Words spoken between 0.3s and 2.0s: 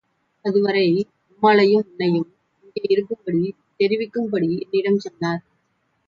அதுவரை அம்மாளையும்